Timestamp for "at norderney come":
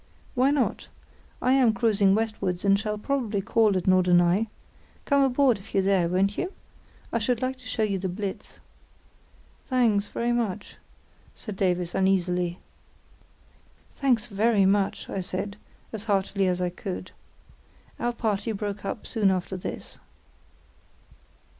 3.77-5.21